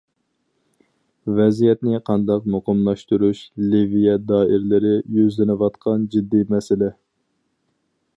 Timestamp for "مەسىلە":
6.55-6.91